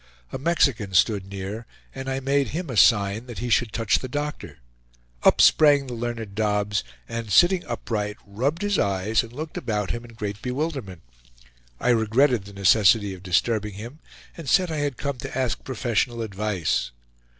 A 0.31 0.39
Mexican 0.39 0.95
stood 0.95 1.27
near, 1.27 1.67
and 1.93 2.09
I 2.09 2.19
made 2.19 2.47
him 2.47 2.71
a 2.71 2.75
sign 2.75 3.27
that 3.27 3.37
he 3.37 3.51
should 3.51 3.71
touch 3.71 3.99
the 3.99 4.07
doctor. 4.07 4.57
Up 5.21 5.39
sprang 5.39 5.85
the 5.85 5.93
learned 5.93 6.33
Dobbs, 6.33 6.83
and, 7.07 7.31
sitting 7.31 7.63
upright, 7.65 8.17
rubbed 8.25 8.63
his 8.63 8.79
eyes 8.79 9.21
and 9.21 9.31
looked 9.31 9.57
about 9.57 9.91
him 9.91 10.03
in 10.03 10.15
great 10.15 10.41
bewilderment. 10.41 11.03
I 11.79 11.89
regretted 11.89 12.45
the 12.45 12.53
necessity 12.53 13.13
of 13.13 13.21
disturbing 13.21 13.75
him, 13.75 13.99
and 14.35 14.49
said 14.49 14.71
I 14.71 14.77
had 14.77 14.97
come 14.97 15.19
to 15.19 15.37
ask 15.37 15.63
professional 15.63 16.23
advice. 16.23 16.89